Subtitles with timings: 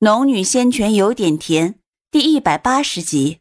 [0.00, 1.76] 农女仙泉有点甜，
[2.10, 3.40] 第一百八十集。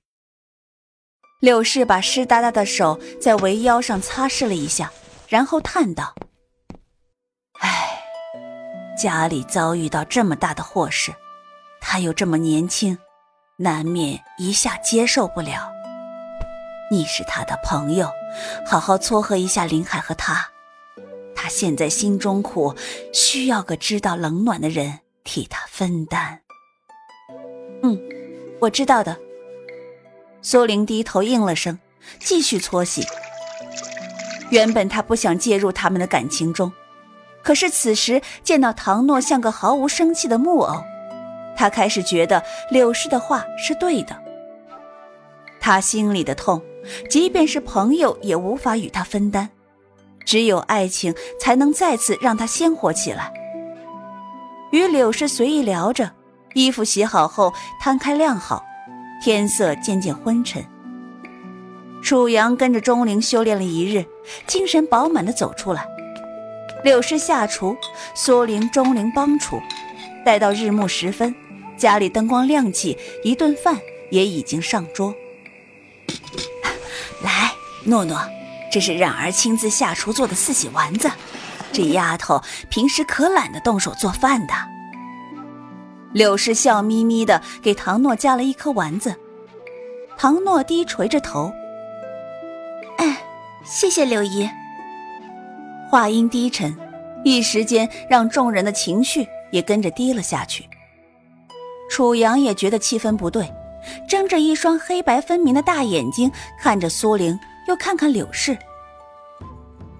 [1.42, 4.90] 柳氏把湿哒哒的手在围腰上擦拭了一下，
[5.28, 6.16] 然后叹道
[7.60, 8.02] ：“唉，
[8.98, 11.14] 家里遭遇到这么大的祸事，
[11.82, 12.98] 他又这么年轻，
[13.58, 15.70] 难免一下接受不了。
[16.90, 18.10] 你是他的朋友，
[18.66, 20.48] 好好撮合一下林海和他。
[21.36, 22.74] 他现在心中苦，
[23.12, 26.44] 需要个知道冷暖的人替他分担。”
[27.86, 28.00] 嗯，
[28.60, 29.16] 我知道的。
[30.42, 31.78] 苏玲低头应了声，
[32.20, 33.06] 继续搓洗。
[34.50, 36.72] 原本她不想介入他们的感情中，
[37.44, 40.82] 可是此时见到唐诺像个毫无生气的木偶，
[41.56, 44.20] 她开始觉得柳氏的话是对的。
[45.60, 46.60] 她心里的痛，
[47.08, 49.50] 即便是朋友也无法与她分担，
[50.26, 53.32] 只有爱情才能再次让她鲜活起来。
[54.72, 56.12] 与柳氏随意聊着。
[56.56, 58.66] 衣服洗好后摊开晾好，
[59.22, 60.66] 天色渐渐昏沉。
[62.02, 64.06] 楚阳跟着钟灵修炼了一日，
[64.48, 65.86] 精神饱满的走出来。
[66.82, 67.76] 柳氏下厨，
[68.14, 69.62] 苏灵、钟灵帮厨。
[70.24, 71.36] 待到日暮时分，
[71.78, 73.78] 家里灯光亮起，一顿饭
[74.10, 75.14] 也已经上桌。
[77.22, 77.52] 来，
[77.84, 78.18] 诺诺，
[78.72, 81.12] 这是冉儿亲自下厨做的四喜丸子。
[81.74, 84.54] 这丫头平时可懒得动手做饭的。
[86.16, 89.14] 柳氏笑眯眯的给唐诺夹了一颗丸子，
[90.18, 91.52] 唐诺低垂着头。
[92.96, 93.22] 哎，
[93.66, 94.50] 谢谢柳姨。
[95.92, 96.74] 话音低沉，
[97.26, 100.64] 一时间让众人的情绪也跟着低了下去。
[101.90, 103.54] 楚阳也觉得气氛不对，
[104.08, 108.58] 睁着一双黑白分明的大眼睛看着苏玲，又看看柳氏。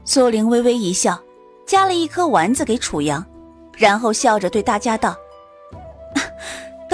[0.06, 1.22] 苏玲微微一笑，
[1.68, 3.26] 夹了一颗丸子给楚阳，
[3.74, 5.14] 然后笑着对大家道。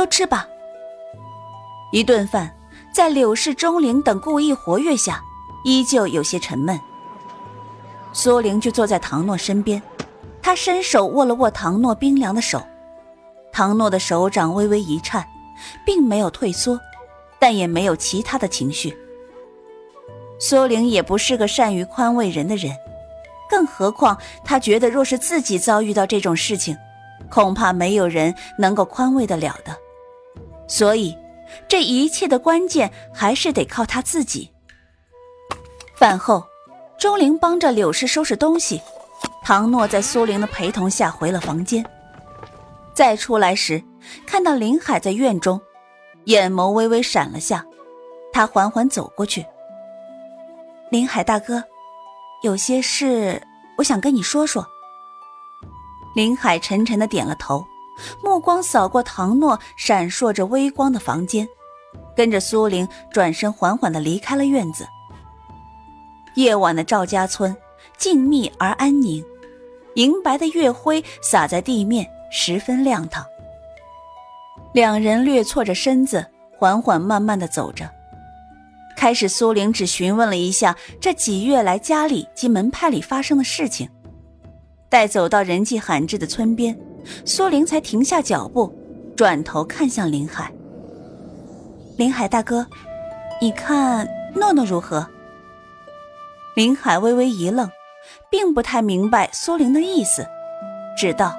[0.02, 0.47] 都吃吧。
[1.91, 2.52] 一顿饭，
[2.91, 5.21] 在柳氏、钟灵等故意活跃下，
[5.63, 6.79] 依旧有些沉闷。
[8.11, 9.79] 苏玲就坐在唐诺身边，
[10.41, 12.63] 她伸手握了握唐诺冰凉的手，
[13.53, 15.23] 唐诺的手掌微微一颤，
[15.85, 16.79] 并没有退缩，
[17.38, 18.97] 但也没有其他的情绪。
[20.40, 22.75] 苏玲也不是个善于宽慰人的人，
[23.47, 26.75] 更何况她觉得，若是自己遭遇到这种事情，
[27.29, 29.78] 恐怕没有人能够宽慰得了的，
[30.72, 31.14] 所以
[31.68, 34.50] 这一切的关键还是得靠他自己。
[35.98, 36.48] 饭后，
[36.98, 38.82] 钟灵帮着柳氏收拾东西，
[39.44, 41.86] 唐诺在苏玲的陪同下回了房间。
[42.94, 43.84] 再出来时，
[44.26, 45.59] 看到林海在院中，
[46.24, 47.66] 眼眸微微闪了下，
[48.32, 49.46] 他缓缓走过去
[50.90, 51.62] ：“林海大哥，
[52.44, 53.42] 有些事
[53.78, 54.66] 我想跟你说说。”
[56.16, 57.64] 林海沉沉的点了头，
[58.31, 61.46] 目光扫过唐诺闪烁着微光的房间，
[62.16, 64.88] 跟着苏玲转身缓缓的离开了院子。
[66.36, 67.53] 夜晚的赵家村
[67.97, 69.22] 静谧而安宁，
[69.96, 73.25] 银白的月辉洒在地面，十分亮堂。
[74.74, 76.25] 两人略错着身子，
[76.58, 77.90] 缓缓慢慢的走着。
[78.96, 83.90] 开始，苏玲只询问了一下这几月来家里及门派里发生的事情。
[84.88, 86.80] 待走到人迹罕至的村边，
[87.25, 88.73] 苏玲才停下脚步，
[89.16, 90.51] 转头看向林海。
[91.97, 92.66] 林海大哥，
[93.41, 95.07] 你看诺诺如何？
[96.56, 97.69] 林海微微一愣，
[98.29, 100.25] 并不太明白苏玲的意思，
[100.97, 101.35] 只道：“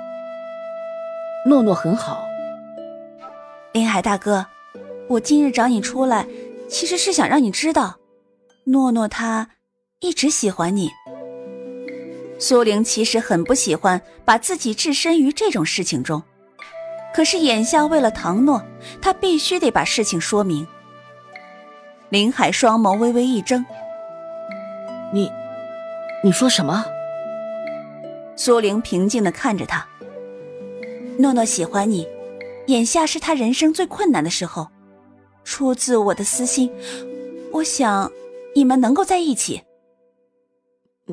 [1.46, 2.24] 诺诺很好。”
[3.72, 4.46] 林海大哥，
[5.08, 6.26] 我今日找你出来，
[6.68, 7.96] 其实是想让你知道，
[8.64, 9.48] 诺诺他
[10.00, 10.90] 一直喜欢你。
[12.42, 16.20] 苏玲其实很不喜欢把自己置身于这种事情中，
[17.14, 18.60] 可是眼下为了唐诺，
[19.00, 20.66] 她必须得把事情说明。
[22.08, 23.64] 林海双眸微微一睁
[25.14, 25.31] ：“你，
[26.25, 26.84] 你说什么？”
[28.34, 29.86] 苏玲平静的看着他
[31.19, 32.08] ：“诺诺喜欢你，
[32.66, 34.66] 眼下是他人生最困难的时候，
[35.44, 36.72] 出自我的私心，
[37.52, 38.11] 我想
[38.56, 39.62] 你们能够在一起。”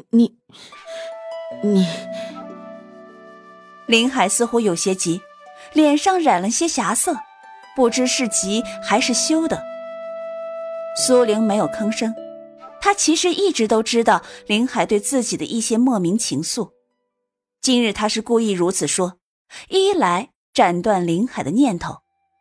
[0.10, 0.36] 你。
[1.62, 1.86] 你，
[3.86, 5.22] 林海似乎有些急，
[5.74, 7.18] 脸上染了些霞色，
[7.76, 9.62] 不知是急还是羞的。
[10.96, 12.16] 苏玲没有吭声，
[12.80, 16.72] 她其实一直都知道林海对自己的一些莫名情愫，
[17.62, 19.18] 今日他是故意如此说，
[19.68, 21.98] 一来斩断林海的念头，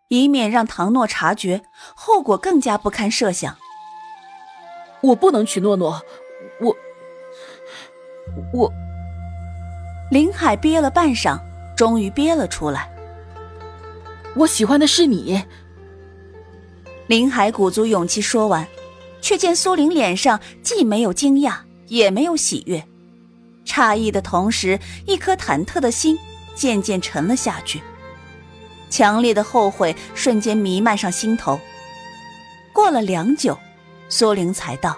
[0.09, 1.62] 以免让唐诺察觉，
[1.97, 3.56] 后果更加不堪设想。
[5.00, 6.03] 我不能娶诺诺，
[6.61, 6.76] 我，
[8.53, 8.73] 我。
[10.11, 11.39] 林海憋了半晌，
[11.77, 12.91] 终于憋了出来。
[14.35, 15.43] 我喜欢的是你。
[17.07, 18.67] 林海鼓足勇气说完，
[19.21, 21.57] 却见苏玲脸上既没有惊讶，
[21.87, 22.83] 也没有喜悦，
[23.67, 26.19] 诧异的同时，一颗忐忑的心
[26.55, 27.83] 渐渐沉了下去，
[28.89, 31.59] 强烈的后悔瞬间弥漫上心头。
[32.73, 33.59] 过了良久，
[34.09, 34.97] 苏玲才道：“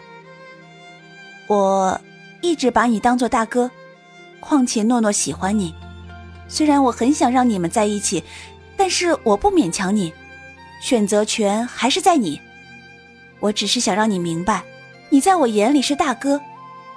[1.49, 2.01] 我
[2.43, 3.71] 一直把你当做大哥，
[4.41, 5.75] 况且诺诺喜欢你。
[6.49, 8.25] 虽然我很想让你们在一起，
[8.77, 10.13] 但是我不勉强你，
[10.83, 12.41] 选择权还是在你。
[13.39, 14.65] 我只是想让你明白，
[15.11, 16.41] 你在我眼里是大哥，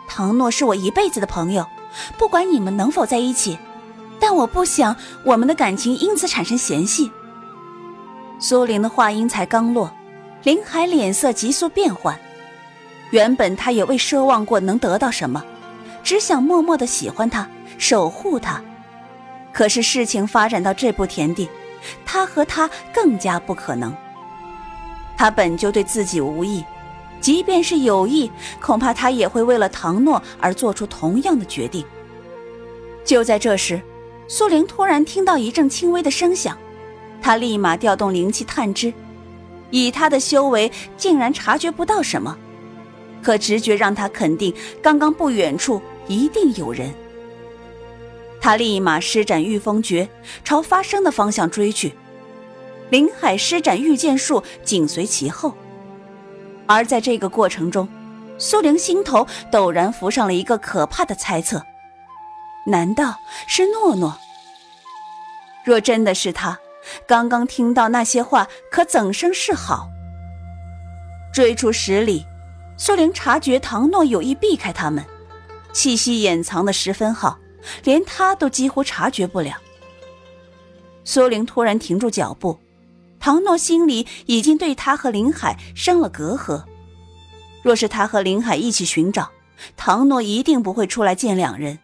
[0.07, 1.65] 唐诺是我一辈子的朋友。
[2.17, 3.57] 不管你们能否在一起，
[4.19, 7.11] 但我不想我们的感情因此产生嫌隙。”
[8.39, 9.91] 苏玲的话音才刚落。
[10.43, 12.19] 林海脸色急速变换，
[13.11, 15.41] 原本他也未奢望过能得到什么，
[16.03, 17.47] 只想默默的喜欢他，
[17.77, 18.61] 守护他。
[19.51, 21.49] 可是事情发展到这步田地，
[22.05, 23.95] 他和他更加不可能。
[25.15, 26.63] 他本就对自己无意，
[27.21, 31.85] 即便是有意，恐怕他也会为了唐诺而做出同样的决定。
[33.05, 33.81] 就在这时，
[34.27, 36.57] 苏玲突然听到一阵轻微的声响，
[37.21, 38.93] 她立马调动灵气探知。
[39.69, 42.37] 以他的修为，竟然察觉不到什么，
[43.21, 46.93] 可直觉让他肯定，刚刚不远处一定有人。
[48.41, 50.09] 他立马施展御风诀，
[50.43, 51.95] 朝发声的方向追去。
[52.89, 55.55] 林海施展御剑术，紧随其后。
[56.67, 57.87] 而在这个过程中，
[58.37, 61.63] 苏玲心头陡然浮上了一个可怕的猜测：
[62.67, 63.15] 难道
[63.47, 64.17] 是诺诺？
[65.65, 66.59] 若真的是他？
[67.07, 69.89] 刚刚听到那些话，可怎生是好？
[71.33, 72.25] 追出十里，
[72.75, 75.03] 苏玲察觉唐诺有意避开他们，
[75.73, 77.39] 气息掩藏的十分好，
[77.83, 79.59] 连他都几乎察觉不了。
[81.03, 82.59] 苏玲突然停住脚步，
[83.19, 86.63] 唐诺心里已经对他和林海生了隔阂。
[87.61, 89.31] 若是他和林海一起寻找，
[89.75, 91.79] 唐诺一定不会出来见两人。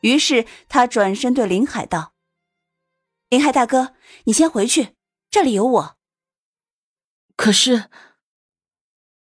[0.00, 2.12] 于是他转身对林海道。
[3.28, 3.94] 林海大哥，
[4.24, 4.94] 你先回去，
[5.30, 5.96] 这里有我。
[7.36, 7.90] 可是，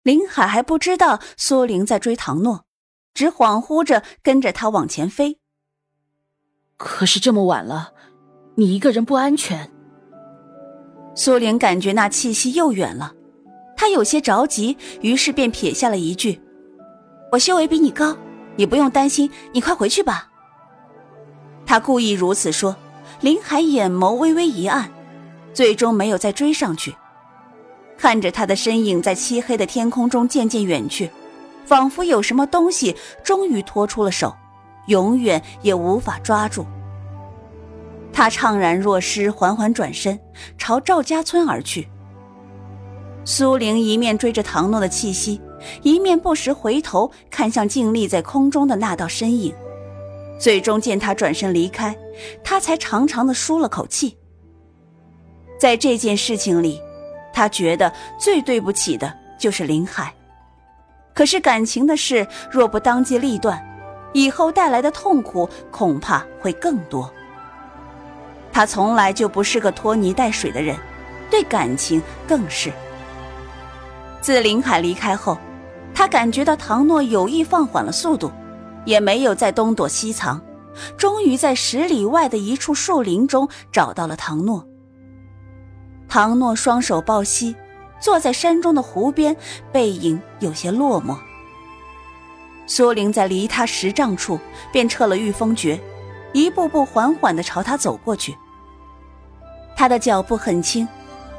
[0.02, 2.65] 林海还不知道苏玲在追唐诺，
[3.16, 5.38] 只恍惚着跟着他往前飞。
[6.76, 7.94] 可是这么晚了，
[8.56, 9.72] 你一个人不安全。
[11.14, 13.14] 苏玲感觉那气息又远了，
[13.74, 16.42] 她有些着急，于是便撇下了一句
[17.32, 18.14] ：“我修为比你高，
[18.56, 20.30] 你不用担心，你快回去吧。”
[21.64, 22.76] 他故意如此说。
[23.22, 24.90] 林海眼眸微微一暗，
[25.54, 26.94] 最终没有再追上去。
[27.96, 31.10] 看着他的身影在漆黑的天空中渐渐远去，
[31.66, 34.34] 仿佛有什么东西终于拖出了手，
[34.86, 36.64] 永远也无法抓住。
[38.12, 40.18] 他怅然若失，缓缓转身
[40.56, 41.88] 朝赵家村而去。
[43.24, 45.40] 苏玲一面追着唐诺的气息，
[45.82, 49.52] 一面不时回头看向静立在空中的那道身影。
[50.38, 51.96] 最终见他转身离开，
[52.44, 54.16] 他才长长的舒了口气。
[55.58, 56.80] 在这件事情里，
[57.32, 60.14] 他觉得最对不起的就是林海。
[61.16, 63.60] 可是感情的事若不当机立断，
[64.12, 67.10] 以后带来的痛苦恐怕会更多。
[68.52, 70.76] 他从来就不是个拖泥带水的人，
[71.30, 72.70] 对感情更是。
[74.20, 75.38] 自林海离开后，
[75.94, 78.30] 他感觉到唐诺有意放缓了速度。
[78.86, 80.40] 也没有再东躲西藏，
[80.96, 84.64] 终于在十里外的一处树林中找到了唐诺。
[86.08, 87.56] 唐诺双手抱膝，
[88.00, 89.36] 坐在山中的湖边，
[89.72, 91.16] 背影有些落寞。
[92.66, 94.38] 苏玲在离他十丈处
[94.72, 95.80] 便撤了御风诀，
[96.32, 98.36] 一步步缓缓地朝他走过去。
[99.76, 100.86] 他的脚步很轻，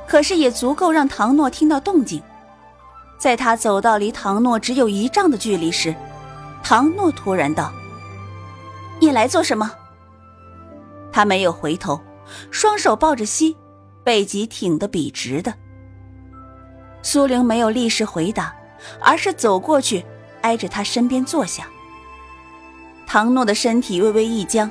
[0.07, 2.21] 可是也足够让唐诺听到动静。
[3.17, 5.93] 在他走到离唐诺只有一丈的距离时，
[6.63, 7.73] 唐诺突然道
[9.01, 9.71] ：“你来做什么？”
[11.11, 11.99] 他没有回头，
[12.51, 13.57] 双手抱着膝，
[14.03, 15.53] 背脊挺得笔直的。
[17.01, 18.53] 苏玲没有立时回答，
[18.99, 20.05] 而是走过去，
[20.41, 21.67] 挨着他身边坐下。
[23.05, 24.69] 唐诺的身体微微一僵，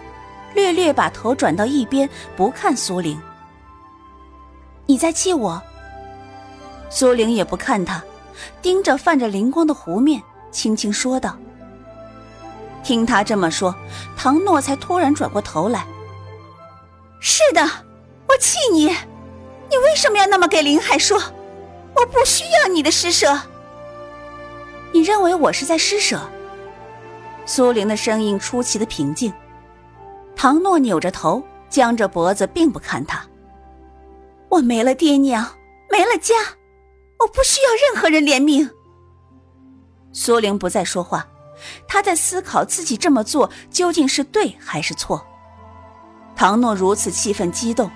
[0.55, 3.21] 略略把头转到一边，不看苏玲。
[4.85, 5.63] 你在气我？
[6.91, 8.03] 苏玲也不看他，
[8.61, 11.37] 盯着泛着灵光的湖面，轻轻说道。
[12.85, 13.75] 听他这么说，
[14.17, 15.87] 唐诺才突然转过头来。
[17.19, 17.63] 是的，
[18.29, 21.21] 我气你，你为什么要那么给林海说？
[21.97, 23.41] 我不需要你的施舍。
[24.93, 26.21] 你认为我是在施舍？
[27.45, 29.33] 苏玲的声音出奇的平静。
[30.35, 33.25] 唐诺扭着头，僵着脖子，并不看他。
[34.49, 35.47] 我没了爹娘，
[35.91, 36.35] 没了家，
[37.19, 38.69] 我不需要任何人怜悯。
[40.13, 41.27] 苏玲不再说话，
[41.89, 45.27] 她在思考自己这么做究竟是对还是错。
[46.35, 47.91] 唐诺如此气愤激动，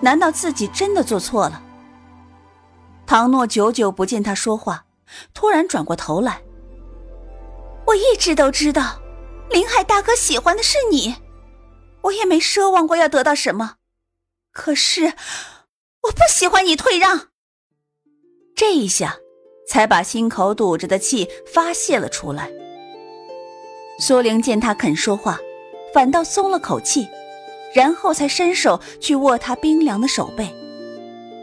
[0.00, 1.62] 难道自己真的做错了？
[3.16, 4.86] 唐诺久久不见他说话，
[5.32, 6.42] 突然转过头来。
[7.86, 9.00] 我一直都知道，
[9.50, 11.14] 林海大哥喜欢的是你，
[12.02, 13.76] 我也没奢望过要得到什么。
[14.50, 15.12] 可是，
[16.02, 17.28] 我不喜欢你退让。
[18.56, 19.18] 这一下，
[19.68, 22.50] 才把心口堵着的气发泄了出来。
[24.00, 25.38] 苏玲见他肯说话，
[25.94, 27.06] 反倒松了口气，
[27.76, 30.52] 然后才伸手去握他冰凉的手背。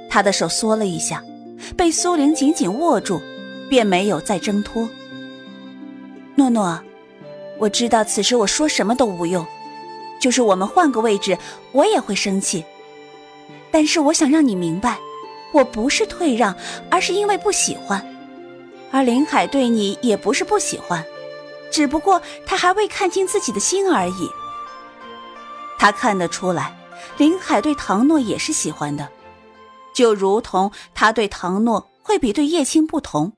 [0.10, 1.24] 他的手缩了一下。
[1.76, 3.22] 被苏玲紧紧握住，
[3.70, 4.90] 便没有再挣脱。
[6.36, 6.80] 诺诺，
[7.58, 9.46] 我知道此时我说什么都无用，
[10.20, 11.38] 就是我们换个位置，
[11.72, 12.64] 我也会生气。
[13.72, 14.98] 但是我想让你明白，
[15.54, 16.56] 我不是退让，
[16.90, 18.06] 而是因为不喜欢。
[18.92, 21.04] 而林海对你也不是不喜欢，
[21.72, 24.30] 只不过他还未看清自己的心而已。
[25.80, 26.78] 他看得出来，
[27.18, 29.08] 林海对唐诺也是喜欢的。
[29.94, 33.34] 就如同他对唐诺会比对叶青不同，